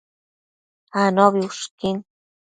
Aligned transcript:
Anobi 1.03 1.39
ushquin 1.49 1.97